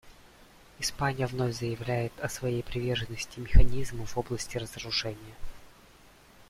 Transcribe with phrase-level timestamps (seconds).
[0.79, 5.35] Испания вновь заявляет о своей приверженности механизму в области разоружения.